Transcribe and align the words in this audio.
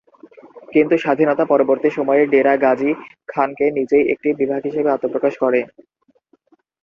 কিন্তু 0.73 0.95
স্বাধীনতা 0.97 1.43
পরবর্তী 1.45 1.89
সময়ে, 1.89 2.23
ডেরা 2.27 2.53
গাজী 2.57 2.91
খানকে 3.29 3.65
নিজেই 3.77 4.05
একটি 4.13 4.29
বিভাগ 4.39 4.61
হিসেবে 4.67 4.89
আত্মপ্রকাশ 4.91 5.33
করে। 5.43 5.59